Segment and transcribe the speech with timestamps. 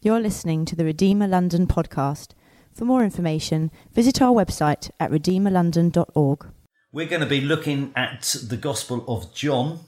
[0.00, 2.28] You're listening to the Redeemer London podcast.
[2.72, 6.46] For more information, visit our website at redeemerlondon.org.
[6.92, 9.80] We're going to be looking at the Gospel of John,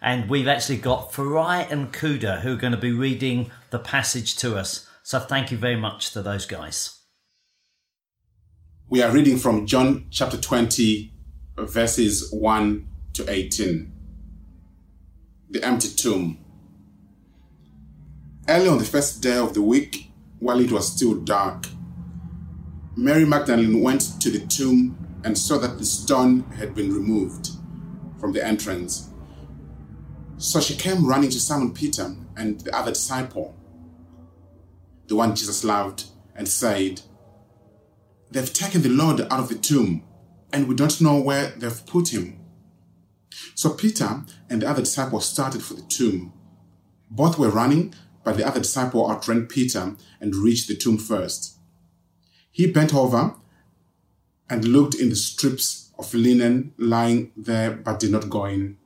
[0.00, 4.36] and we've actually got Farai and Kuda who are going to be reading the passage
[4.36, 4.88] to us.
[5.02, 6.96] So thank you very much to those guys.
[8.88, 11.12] We are reading from John chapter 20,
[11.56, 13.92] verses 1 to 18.
[15.50, 16.44] The empty tomb.
[18.48, 21.66] Early on the first day of the week, while it was still dark,
[22.96, 27.50] Mary Magdalene went to the tomb and saw that the stone had been removed
[28.18, 29.10] from the entrance.
[30.38, 33.54] So she came running to Simon Peter and the other disciple,
[35.08, 37.02] the one Jesus loved, and said,
[38.30, 40.04] They've taken the Lord out of the tomb,
[40.54, 42.40] and we don't know where they've put him.
[43.54, 46.32] So Peter and the other disciple started for the tomb.
[47.10, 47.94] Both were running,
[48.28, 51.56] but the other disciple outran Peter and reached the tomb first.
[52.52, 53.36] He bent over
[54.50, 58.76] and looked in the strips of linen lying there, but did not go in.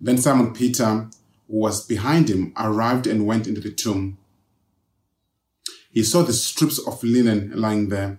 [0.00, 1.08] Then Simon Peter,
[1.46, 4.18] who was behind him, arrived and went into the tomb.
[5.92, 8.18] He saw the strips of linen lying there,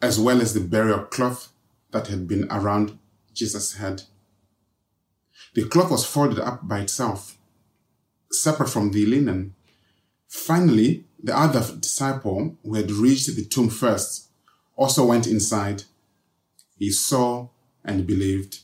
[0.00, 1.48] as well as the burial cloth
[1.90, 2.96] that had been around
[3.34, 4.04] Jesus' head.
[5.54, 7.38] The cloth was folded up by itself
[8.30, 9.54] separate from the linen.
[10.28, 14.28] Finally, the other disciple who had reached the tomb first
[14.76, 15.84] also went inside.
[16.78, 17.48] He saw
[17.84, 18.60] and believed.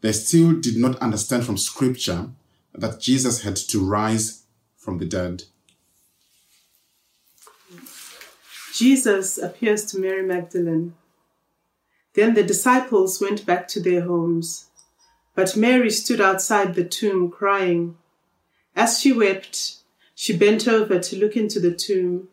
[0.00, 2.30] They still did not understand from scripture
[2.74, 4.44] that Jesus had to rise
[4.76, 5.44] from the dead.
[8.74, 10.94] Jesus appears to Mary Magdalene.
[12.14, 14.66] Then the disciples went back to their homes,
[15.34, 17.96] but Mary stood outside the tomb crying.
[18.74, 19.76] As she wept,
[20.14, 22.28] she bent over to look into the tomb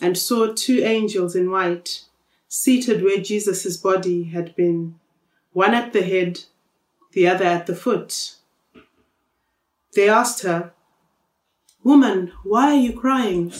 [0.00, 2.02] and saw two angels in white
[2.48, 4.98] seated where Jesus' body had been,
[5.52, 6.44] one at the head,
[7.12, 8.36] the other at the foot.
[9.94, 10.72] They asked her,
[11.82, 13.52] Woman, why are you crying?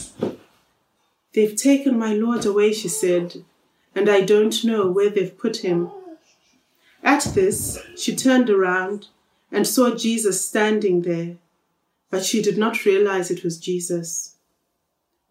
[1.33, 3.43] They've taken my Lord away, she said,
[3.95, 5.91] and I don't know where they've put him.
[7.03, 9.07] At this, she turned around
[9.51, 11.37] and saw Jesus standing there
[12.09, 14.35] but she did not realize it was Jesus.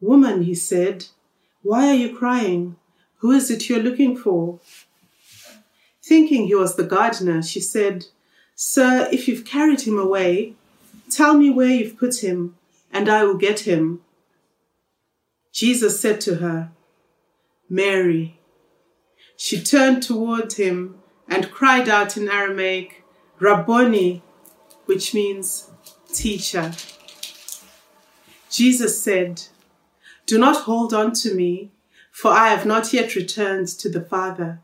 [0.01, 1.07] Woman, he said,
[1.67, 2.77] why are you crying?
[3.17, 4.61] Who is it you're looking for?
[6.01, 8.07] Thinking he was the gardener, she said,
[8.55, 10.55] Sir, if you've carried him away,
[11.11, 12.55] tell me where you've put him,
[12.93, 14.01] and I will get him.
[15.51, 16.71] Jesus said to her,
[17.69, 18.39] Mary.
[19.37, 20.99] She turned toward him
[21.29, 23.03] and cried out in Aramaic,
[23.41, 24.23] Rabboni,
[24.85, 25.71] which means
[26.13, 26.73] teacher.
[28.51, 29.43] Jesus said,
[30.27, 31.71] Do not hold on to me,
[32.11, 34.61] for I have not yet returned to the Father.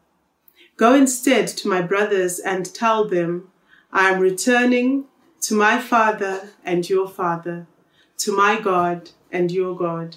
[0.76, 3.50] Go instead to my brothers and tell them,
[3.92, 5.04] I am returning
[5.42, 7.66] to my Father and your Father,
[8.18, 10.16] to my God and your God.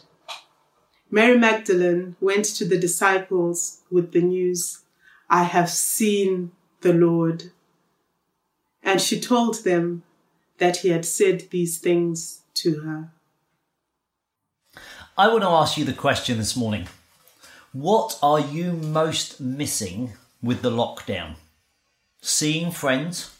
[1.11, 4.83] Mary Magdalene went to the disciples with the news,
[5.29, 7.51] I have seen the Lord.
[8.81, 10.03] And she told them
[10.57, 13.11] that he had said these things to her.
[15.17, 16.87] I want to ask you the question this morning
[17.71, 21.35] What are you most missing with the lockdown?
[22.21, 23.31] Seeing friends?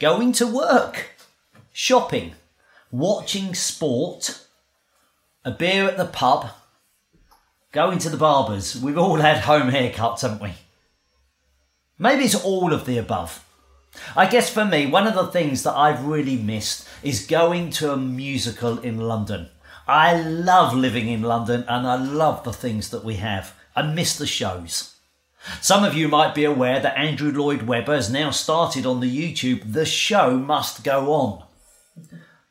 [0.00, 1.10] Going to work?
[1.72, 2.32] Shopping?
[2.90, 4.46] Watching sport?
[5.44, 6.50] A beer at the pub?
[7.72, 8.80] Going to the barbers?
[8.80, 10.54] We've all had home haircuts, haven't we?
[11.98, 13.45] Maybe it's all of the above.
[14.16, 17.92] I guess for me, one of the things that I've really missed is going to
[17.92, 19.48] a musical in London.
[19.88, 23.54] I love living in London and I love the things that we have.
[23.74, 24.96] I miss the shows.
[25.60, 29.34] Some of you might be aware that Andrew Lloyd Webber has now started on the
[29.34, 31.44] YouTube The Show Must Go On.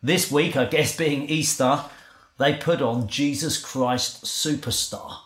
[0.02, 1.82] This week, I guess being Easter,
[2.38, 5.18] they put on Jesus Christ Superstar.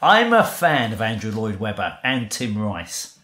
[0.00, 3.17] I'm a fan of Andrew Lloyd Webber and Tim Rice.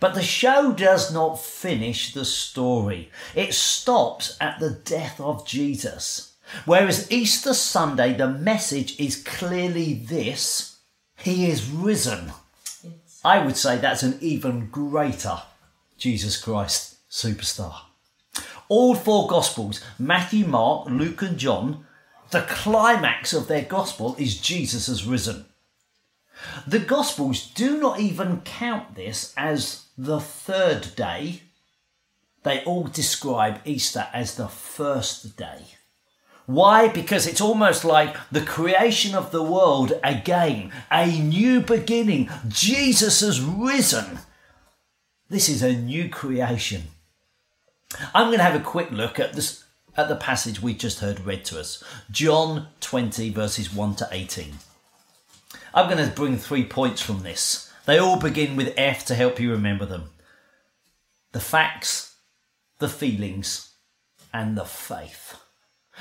[0.00, 3.10] But the show does not finish the story.
[3.34, 6.34] It stops at the death of Jesus.
[6.64, 10.76] Whereas Easter Sunday, the message is clearly this
[11.16, 12.32] He is risen.
[13.24, 15.42] I would say that's an even greater
[15.96, 17.74] Jesus Christ superstar.
[18.68, 21.86] All four Gospels, Matthew, Mark, Luke, and John,
[22.30, 25.46] the climax of their Gospel is Jesus has risen.
[26.66, 31.42] The Gospels do not even count this as the third day.
[32.42, 35.62] They all describe Easter as the first day.
[36.46, 36.88] Why?
[36.88, 42.28] Because it's almost like the creation of the world again, a new beginning.
[42.48, 44.18] Jesus has risen.
[45.30, 46.82] This is a new creation.
[48.14, 49.64] I'm going to have a quick look at this
[49.96, 51.82] at the passage we just heard read to us.
[52.10, 54.54] John 20 verses 1 to 18.
[55.72, 57.72] I'm going to bring three points from this.
[57.86, 60.10] They all begin with F to help you remember them.
[61.32, 62.16] The facts,
[62.78, 63.74] the feelings,
[64.32, 65.36] and the faith.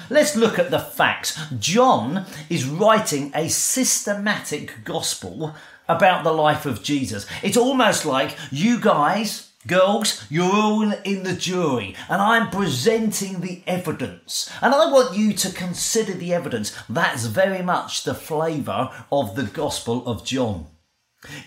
[0.10, 1.40] Let's look at the facts.
[1.60, 5.56] John is writing a systematic gospel
[5.88, 7.28] about the life of Jesus.
[7.44, 13.62] It's almost like you guys, girls, you're all in the jury and I'm presenting the
[13.68, 14.50] evidence.
[14.62, 16.76] And I want you to consider the evidence.
[16.90, 20.68] That's very much the flavour of the Gospel of John.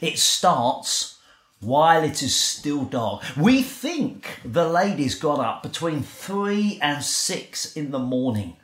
[0.00, 1.18] It starts
[1.60, 3.22] while it is still dark.
[3.36, 8.56] We think the ladies got up between three and six in the morning.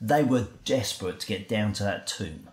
[0.00, 2.48] They were desperate to get down to that tomb.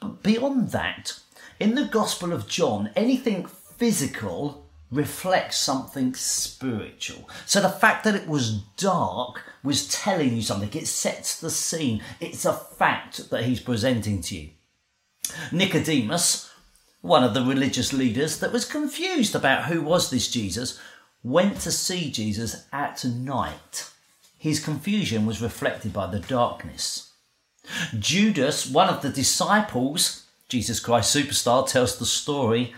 [0.00, 1.18] But beyond that,
[1.58, 7.28] in the Gospel of John, anything physical reflects something spiritual.
[7.46, 10.70] So the fact that it was dark was telling you something.
[10.72, 12.02] It sets the scene.
[12.20, 14.50] It's a fact that he's presenting to you.
[15.52, 16.47] Nicodemus,
[17.08, 20.78] one of the religious leaders that was confused about who was this Jesus,
[21.22, 23.90] went to see Jesus at night.
[24.38, 27.12] His confusion was reflected by the darkness.
[27.98, 32.74] Judas, one of the disciples, Jesus Christ Superstar tells the story,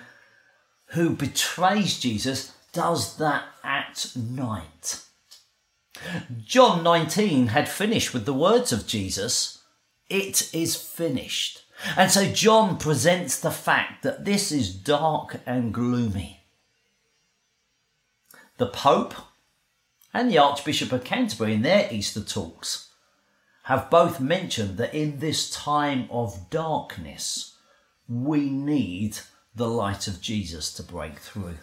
[0.87, 5.03] who betrays Jesus, does that at night.
[6.45, 9.59] John 19 had finished with the words of Jesus,
[10.09, 11.63] It is finished.
[11.97, 16.41] And so John presents the fact that this is dark and gloomy.
[18.59, 19.15] The Pope
[20.13, 22.91] and the Archbishop of Canterbury, in their Easter talks,
[23.65, 27.57] have both mentioned that in this time of darkness,
[28.09, 29.19] we need
[29.55, 31.59] the light of Jesus to break through.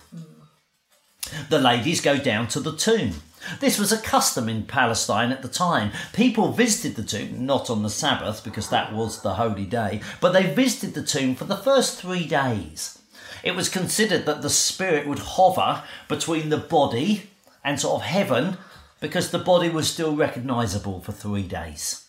[1.49, 3.15] The ladies go down to the tomb.
[3.59, 5.91] This was a custom in Palestine at the time.
[6.13, 10.33] People visited the tomb, not on the Sabbath because that was the holy day, but
[10.33, 12.99] they visited the tomb for the first three days.
[13.43, 17.29] It was considered that the spirit would hover between the body
[17.63, 18.57] and sort of heaven
[18.99, 22.07] because the body was still recognizable for three days.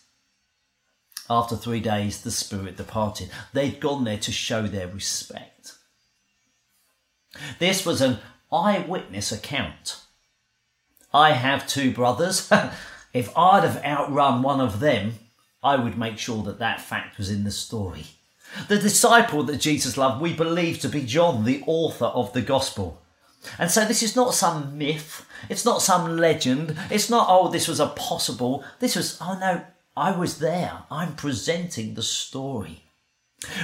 [1.29, 3.29] After three days, the spirit departed.
[3.53, 5.73] They'd gone there to show their respect.
[7.59, 8.17] This was an
[8.51, 10.01] eyewitness account.
[11.13, 12.51] I have two brothers.
[13.13, 15.13] if I'd have outrun one of them,
[15.63, 18.05] I would make sure that that fact was in the story.
[18.67, 23.01] The disciple that Jesus loved, we believe to be John, the author of the gospel.
[23.57, 25.25] And so this is not some myth.
[25.49, 26.77] It's not some legend.
[26.89, 28.63] It's not, oh, this was a possible.
[28.79, 29.61] This was, oh no,
[29.95, 30.83] I was there.
[30.89, 32.83] I'm presenting the story.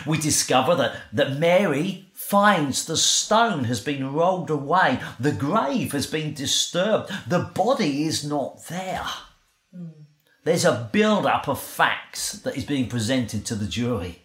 [0.05, 6.07] We discover that, that Mary finds the stone has been rolled away, the grave has
[6.07, 9.05] been disturbed, the body is not there.
[10.43, 14.21] There's a build up of facts that is being presented to the jury.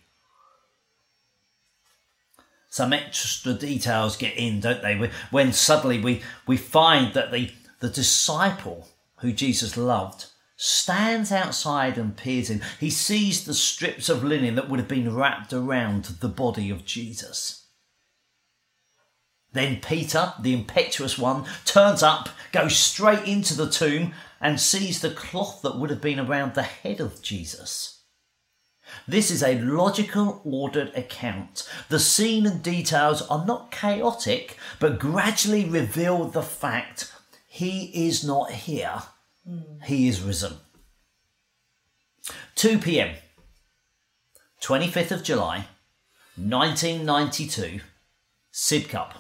[2.69, 5.11] Some extra details get in, don't they?
[5.31, 7.50] When suddenly we, we find that the,
[7.81, 8.87] the disciple
[9.17, 10.26] who Jesus loved
[10.62, 12.61] stands outside and peers in.
[12.79, 16.84] He sees the strips of linen that would have been wrapped around the body of
[16.84, 17.69] Jesus.
[19.55, 25.11] Then Peter, the impetuous one, turns up, goes straight into the tomb, and sees the
[25.11, 28.03] cloth that would have been around the head of Jesus.
[29.08, 31.67] This is a logical, ordered account.
[31.89, 37.11] The scene and details are not chaotic, but gradually reveal the fact
[37.46, 39.01] he is not here
[39.51, 39.83] Hmm.
[39.85, 40.59] he is risen.
[42.55, 43.17] 2 pm,
[44.63, 45.67] 25th of July,
[46.37, 47.81] 1992,
[48.53, 49.15] Sidcup.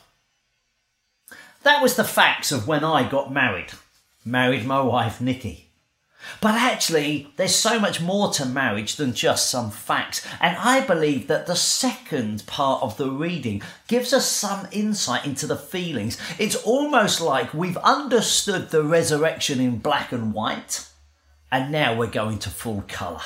[1.64, 3.72] That was the facts of when I got married.
[4.24, 5.69] Married my wife, Nikki.
[6.40, 10.26] But actually, there's so much more to marriage than just some facts.
[10.40, 15.46] And I believe that the second part of the reading gives us some insight into
[15.46, 16.18] the feelings.
[16.38, 20.86] It's almost like we've understood the resurrection in black and white,
[21.50, 23.22] and now we're going to full colour.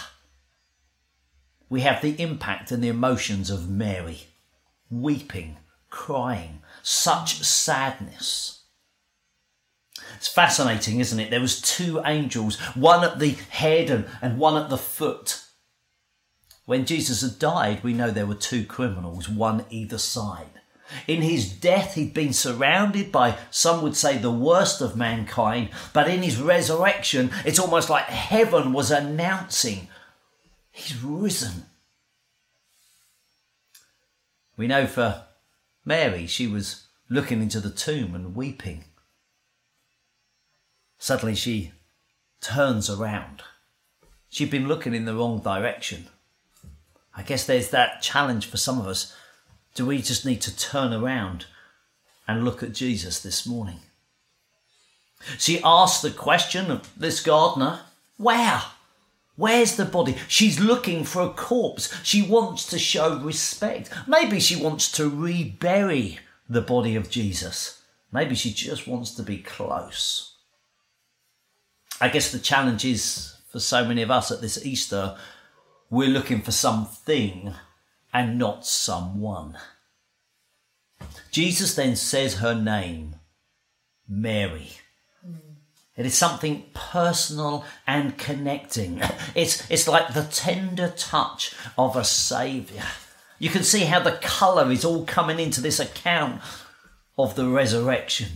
[1.68, 4.28] We have the impact and the emotions of Mary,
[4.90, 5.56] weeping,
[5.90, 8.63] crying, such sadness
[10.16, 11.30] it's fascinating, isn't it?
[11.30, 15.42] There was two angels, one at the head and, and one at the foot.
[16.66, 20.48] When Jesus had died, we know there were two criminals, one either side.
[21.06, 26.08] In his death, he'd been surrounded by, some would say, the worst of mankind, but
[26.08, 29.88] in his resurrection, it's almost like heaven was announcing,
[30.74, 31.66] He's risen.
[34.56, 35.24] We know for
[35.84, 38.84] Mary, she was looking into the tomb and weeping.
[41.04, 41.72] Suddenly, she
[42.40, 43.42] turns around.
[44.30, 46.06] She'd been looking in the wrong direction.
[47.14, 49.14] I guess there's that challenge for some of us.
[49.74, 51.44] Do we just need to turn around
[52.26, 53.80] and look at Jesus this morning?
[55.36, 57.80] She asks the question of this gardener,
[58.16, 58.62] Where?
[59.36, 60.16] Where's the body?
[60.26, 61.94] She's looking for a corpse.
[62.02, 63.90] She wants to show respect.
[64.06, 67.82] Maybe she wants to rebury the body of Jesus.
[68.10, 70.33] Maybe she just wants to be close.
[72.00, 75.16] I guess the challenge is for so many of us at this Easter,
[75.90, 77.54] we're looking for something
[78.12, 79.56] and not someone.
[81.30, 83.16] Jesus then says her name,
[84.08, 84.70] Mary.
[85.24, 85.36] Hmm.
[85.96, 89.00] It is something personal and connecting.
[89.34, 92.84] It's, it's like the tender touch of a saviour.
[93.38, 96.40] You can see how the colour is all coming into this account
[97.18, 98.28] of the resurrection.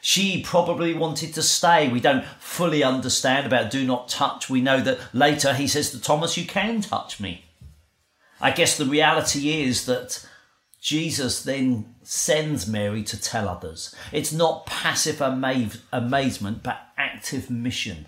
[0.00, 1.88] She probably wanted to stay.
[1.88, 4.48] We don't fully understand about do not touch.
[4.48, 7.44] We know that later he says to Thomas, You can touch me.
[8.40, 10.26] I guess the reality is that
[10.80, 13.94] Jesus then sends Mary to tell others.
[14.12, 18.06] It's not passive ama- amazement, but active mission.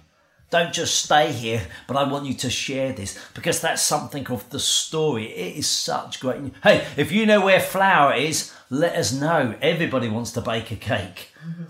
[0.50, 4.49] Don't just stay here, but I want you to share this because that's something of
[4.50, 5.26] the story.
[5.32, 6.40] It is such great.
[6.62, 9.54] Hey, if you know where flour is, let us know.
[9.62, 11.28] Everybody wants to bake a cake.
[11.46, 11.64] Mm-hmm.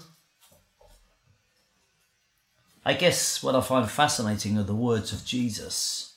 [2.84, 6.14] I guess what I find fascinating are the words of Jesus.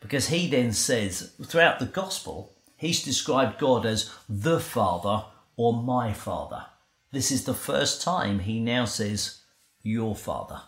[0.00, 5.24] Because he then says, throughout the gospel, he's described God as the Father
[5.56, 6.66] or my Father.
[7.12, 9.40] This is the first time he now says,
[9.82, 10.62] your Father.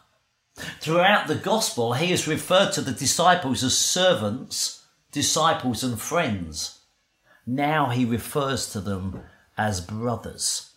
[0.81, 6.81] Throughout the gospel, he has referred to the disciples as servants, disciples, and friends.
[7.47, 9.23] Now he refers to them
[9.59, 10.74] as brothers.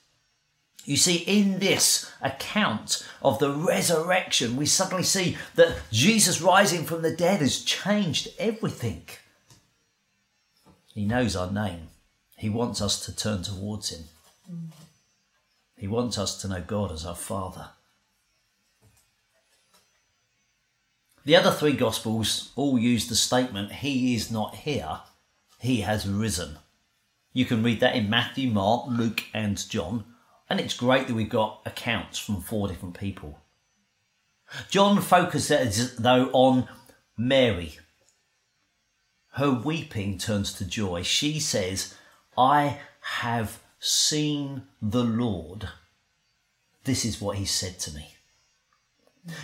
[0.87, 7.01] You see, in this account of the resurrection, we suddenly see that Jesus rising from
[7.01, 9.03] the dead has changed everything.
[10.93, 11.89] He knows our name.
[12.37, 14.05] He wants us to turn towards Him.
[15.75, 17.67] He wants us to know God as our Father.
[21.25, 25.01] The other three Gospels all use the statement, He is not here,
[25.59, 26.59] He has risen.
[27.33, 30.05] You can read that in Matthew, Mark, Luke, and John.
[30.49, 33.39] And it's great that we've got accounts from four different people.
[34.69, 36.69] John focuses, though, on
[37.17, 37.77] Mary.
[39.33, 41.03] Her weeping turns to joy.
[41.03, 41.95] She says,
[42.37, 45.69] I have seen the Lord.
[46.85, 48.13] This is what he said to me.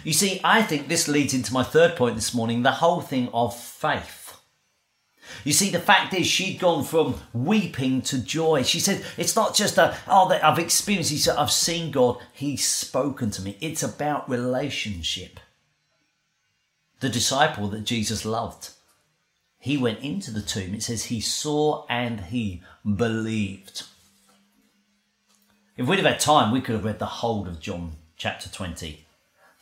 [0.03, 3.29] You see, I think this leads into my third point this morning the whole thing
[3.33, 4.32] of faith.
[5.43, 8.63] You see, the fact is, she'd gone from weeping to joy.
[8.63, 12.65] She said, It's not just a, oh, I've experienced, he said, I've seen God, He's
[12.65, 13.57] spoken to me.
[13.61, 15.39] It's about relationship.
[16.99, 18.69] The disciple that Jesus loved,
[19.59, 20.73] he went into the tomb.
[20.73, 23.83] It says he saw and he believed.
[25.75, 29.05] If we'd have had time, we could have read the whole of John chapter 20.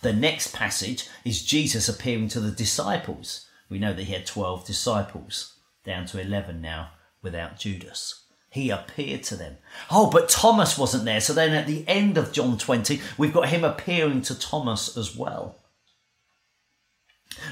[0.01, 3.47] The next passage is Jesus appearing to the disciples.
[3.69, 8.25] We know that he had 12 disciples, down to 11 now without Judas.
[8.49, 9.57] He appeared to them.
[9.89, 11.21] Oh, but Thomas wasn't there.
[11.21, 15.15] So then at the end of John 20, we've got him appearing to Thomas as
[15.15, 15.57] well.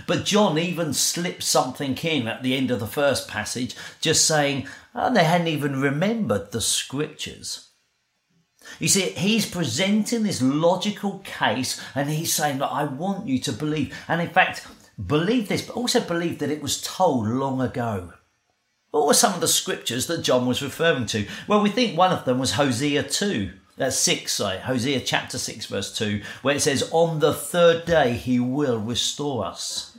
[0.05, 4.67] But John even slipped something in at the end of the first passage, just saying
[4.93, 7.69] oh, they hadn't even remembered the scriptures.
[8.77, 13.53] You see, he's presenting this logical case and he's saying, Look, I want you to
[13.53, 13.97] believe.
[14.07, 14.67] And in fact,
[15.03, 18.13] believe this, but also believe that it was told long ago.
[18.91, 21.27] What were some of the scriptures that John was referring to?
[21.47, 23.51] Well, we think one of them was Hosea 2.
[23.77, 28.13] That's 6, sorry, Hosea chapter 6, verse 2, where it says, On the third day
[28.13, 29.97] he will restore us.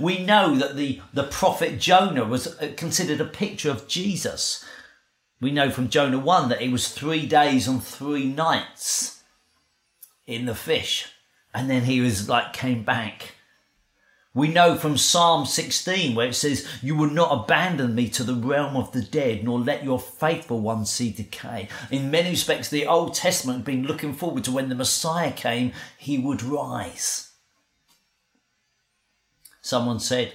[0.00, 4.64] We know that the, the prophet Jonah was uh, considered a picture of Jesus.
[5.40, 9.22] We know from Jonah 1 that he was three days and three nights
[10.26, 11.06] in the fish.
[11.54, 13.34] And then he was like, came back
[14.38, 18.34] we know from Psalm 16 where it says, You will not abandon me to the
[18.34, 21.68] realm of the dead, nor let your faithful one see decay.
[21.90, 25.72] In many respects, the Old Testament had been looking forward to when the Messiah came,
[25.96, 27.32] he would rise.
[29.60, 30.34] Someone said,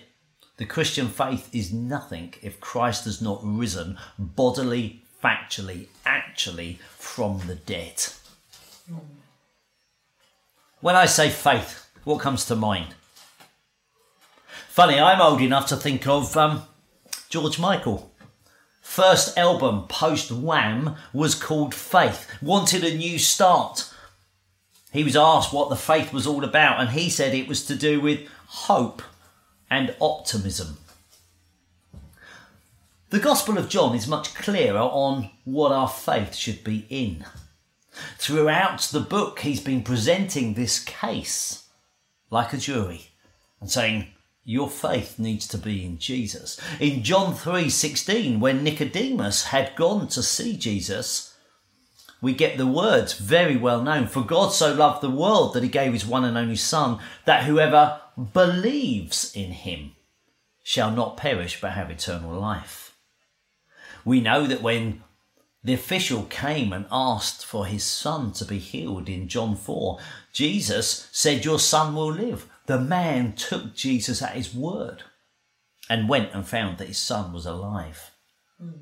[0.58, 7.56] The Christian faith is nothing if Christ has not risen bodily, factually, actually from the
[7.56, 8.04] dead.
[10.82, 12.96] When I say faith, what comes to mind?
[14.74, 16.64] Funny, I'm old enough to think of um,
[17.30, 18.12] George Michael.
[18.82, 22.28] First album post Wham was called Faith.
[22.42, 23.94] Wanted a new start.
[24.92, 27.76] He was asked what the faith was all about, and he said it was to
[27.76, 29.04] do with hope
[29.70, 30.80] and optimism.
[33.12, 37.24] The Gospel of John is much clearer on what our faith should be in.
[38.18, 41.68] Throughout the book, he's been presenting this case
[42.32, 43.10] like a jury
[43.62, 44.08] and saying,
[44.46, 46.60] your faith needs to be in Jesus.
[46.80, 51.34] In John 3:16 when Nicodemus had gone to see Jesus,
[52.22, 55.70] we get the words very well known, for God so loved the world that he
[55.70, 58.02] gave his one and only son that whoever
[58.34, 59.92] believes in him
[60.64, 62.96] shall not perish but have eternal life.
[64.06, 65.04] We know that when
[65.64, 69.98] the official came and asked for his son to be healed in John 4.
[70.34, 72.50] Jesus said, Your son will live.
[72.66, 75.04] The man took Jesus at his word
[75.90, 78.12] and went and found that his son was alive.
[78.62, 78.74] Mm.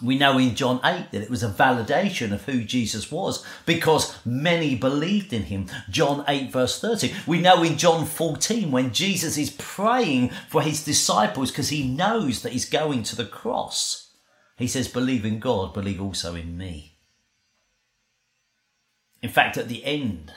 [0.00, 4.16] We know in John 8 that it was a validation of who Jesus was because
[4.24, 5.66] many believed in him.
[5.90, 7.12] John 8, verse 30.
[7.26, 12.42] We know in John 14 when Jesus is praying for his disciples because he knows
[12.42, 14.08] that he's going to the cross
[14.58, 16.96] he says, Believe in God, believe also in me.
[19.22, 20.32] In fact, at the end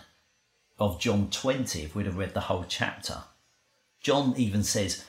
[0.81, 3.19] of John 20, if we'd have read the whole chapter,
[4.01, 5.05] John even says,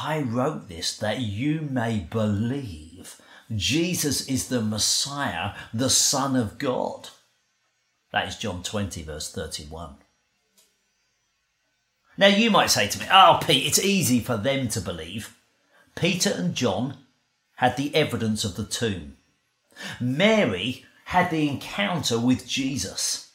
[0.00, 3.20] I wrote this that you may believe
[3.54, 7.08] Jesus is the Messiah, the Son of God.
[8.12, 9.96] That is John 20, verse 31.
[12.16, 15.36] Now you might say to me, Oh, Pete, it's easy for them to believe.
[15.96, 16.98] Peter and John
[17.56, 19.16] had the evidence of the tomb.
[20.00, 23.26] Mary had the encounter with Jesus.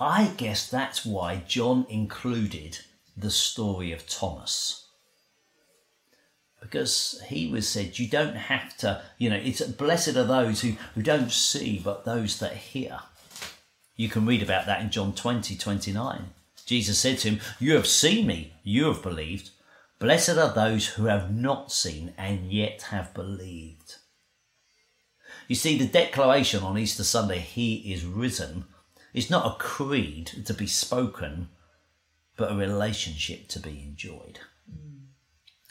[0.00, 2.78] I guess that's why John included
[3.16, 4.86] the story of Thomas.
[6.60, 10.72] Because he was said, you don't have to, you know, it's blessed are those who,
[10.94, 13.00] who don't see, but those that hear.
[13.96, 16.30] You can read about that in John 20, 29.
[16.66, 19.50] Jesus said to him, You have seen me, you have believed.
[19.98, 23.96] Blessed are those who have not seen and yet have believed.
[25.48, 28.66] You see, the declaration on Easter Sunday, He is risen,
[29.14, 31.48] is not a creed to be spoken,
[32.36, 34.40] but a relationship to be enjoyed.
[34.70, 35.06] Mm.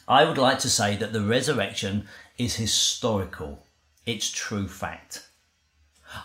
[0.08, 3.66] I would like to say that the resurrection is historical,
[4.06, 5.28] it's true fact.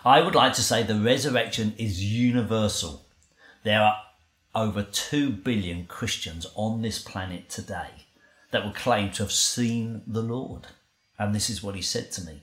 [0.05, 3.05] I would like to say the resurrection is universal.
[3.64, 3.96] There are
[4.55, 8.07] over 2 billion Christians on this planet today
[8.51, 10.68] that will claim to have seen the Lord.
[11.18, 12.42] And this is what he said to me.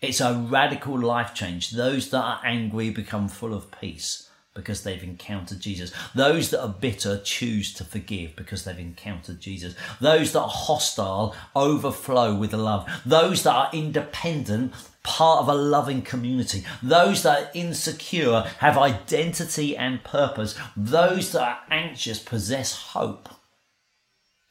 [0.00, 1.70] It's a radical life change.
[1.70, 5.92] Those that are angry become full of peace because they've encountered Jesus.
[6.14, 9.74] Those that are bitter choose to forgive because they've encountered Jesus.
[10.00, 12.88] Those that are hostile overflow with love.
[13.04, 16.64] Those that are independent part of a loving community.
[16.82, 20.58] Those that are insecure have identity and purpose.
[20.76, 23.28] Those that are anxious possess hope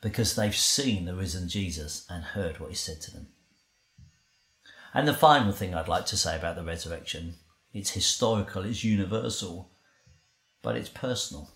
[0.01, 3.27] because they've seen the risen Jesus and heard what he said to them.
[4.95, 7.35] And the final thing I'd like to say about the resurrection
[7.73, 9.69] it's historical, it's universal,
[10.61, 11.51] but it's personal.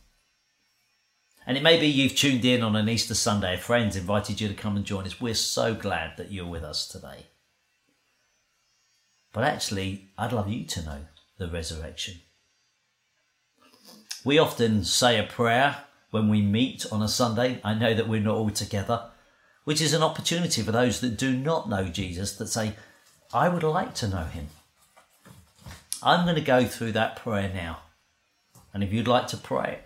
[1.47, 4.54] And it may be you've tuned in on an Easter Sunday, friend's invited you to
[4.54, 5.21] come and join us.
[5.21, 7.28] We're so glad that you're with us today.
[9.32, 10.99] But actually, I'd love you to know
[11.38, 12.15] the resurrection.
[14.25, 17.62] We often say a prayer when we meet on a Sunday.
[17.63, 19.10] I know that we're not all together,
[19.63, 22.73] which is an opportunity for those that do not know Jesus that say,
[23.33, 24.47] I would like to know him.
[26.01, 27.79] I'm going to go through that prayer now.
[28.73, 29.79] And if you'd like to pray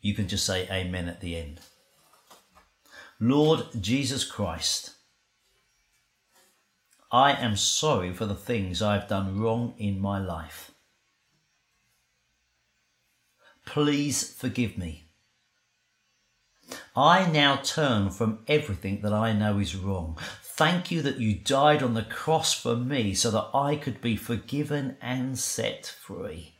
[0.00, 1.60] you can just say Amen at the end.
[3.20, 4.92] Lord Jesus Christ,
[7.10, 10.70] I am sorry for the things I've done wrong in my life.
[13.64, 15.04] Please forgive me.
[16.94, 20.18] I now turn from everything that I know is wrong.
[20.58, 24.16] Thank you that you died on the cross for me so that I could be
[24.16, 26.56] forgiven and set free.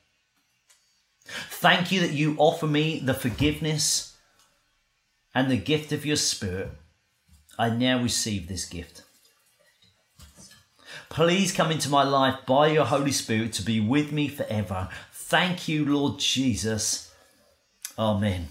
[1.27, 4.17] Thank you that you offer me the forgiveness
[5.35, 6.71] and the gift of your Spirit.
[7.59, 9.03] I now receive this gift.
[11.09, 14.91] Please come into my life by your Holy Spirit to be with me forever.
[15.13, 17.13] Thank you, Lord Jesus.
[17.99, 18.47] Amen.